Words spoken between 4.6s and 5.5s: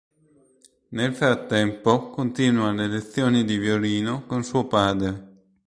padre.